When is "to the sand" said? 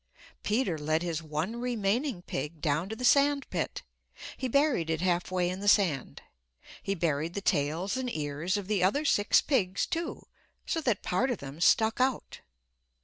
2.89-3.47